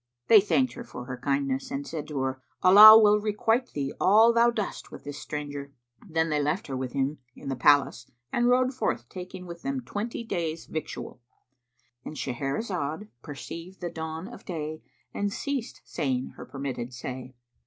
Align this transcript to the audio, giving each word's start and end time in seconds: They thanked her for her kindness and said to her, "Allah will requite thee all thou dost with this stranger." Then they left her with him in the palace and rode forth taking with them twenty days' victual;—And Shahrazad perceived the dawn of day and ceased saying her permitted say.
They 0.29 0.41
thanked 0.41 0.73
her 0.73 0.83
for 0.83 1.05
her 1.05 1.15
kindness 1.15 1.69
and 1.69 1.85
said 1.85 2.07
to 2.07 2.21
her, 2.21 2.41
"Allah 2.63 2.97
will 2.97 3.19
requite 3.21 3.67
thee 3.73 3.93
all 4.01 4.33
thou 4.33 4.49
dost 4.49 4.89
with 4.91 5.03
this 5.03 5.19
stranger." 5.19 5.73
Then 6.09 6.29
they 6.31 6.41
left 6.41 6.65
her 6.65 6.75
with 6.75 6.93
him 6.93 7.19
in 7.35 7.49
the 7.49 7.55
palace 7.55 8.09
and 8.33 8.47
rode 8.49 8.73
forth 8.73 9.07
taking 9.09 9.45
with 9.45 9.61
them 9.61 9.81
twenty 9.81 10.23
days' 10.23 10.65
victual;—And 10.65 12.15
Shahrazad 12.15 13.09
perceived 13.21 13.79
the 13.79 13.91
dawn 13.91 14.27
of 14.27 14.43
day 14.43 14.81
and 15.13 15.31
ceased 15.31 15.81
saying 15.85 16.29
her 16.29 16.47
permitted 16.47 16.95
say. 16.95 17.35